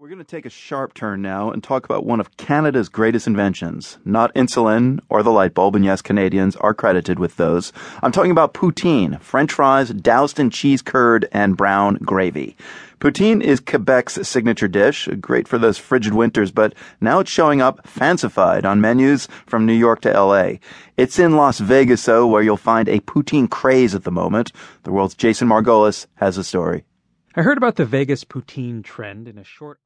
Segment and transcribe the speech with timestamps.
[0.00, 3.26] We're going to take a sharp turn now and talk about one of Canada's greatest
[3.26, 3.98] inventions.
[4.04, 7.72] Not insulin or the light bulb, and yes, Canadians are credited with those.
[8.00, 12.56] I'm talking about poutine, French fries doused in cheese curd and brown gravy.
[13.00, 17.84] Poutine is Quebec's signature dish, great for those frigid winters, but now it's showing up
[17.84, 20.58] fancified on menus from New York to LA.
[20.96, 24.52] It's in Las Vegas, though, where you'll find a poutine craze at the moment.
[24.84, 26.84] The world's Jason Margolis has a story.
[27.38, 29.76] I heard about the Vegas poutine trend in a short